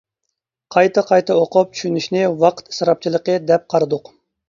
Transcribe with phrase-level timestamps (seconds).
[0.75, 4.15] قايتا-قايتا ئوقۇپ چۈشىنىشنى ۋاقىت ئىسراپچىلىقى دەپ قارىدۇق.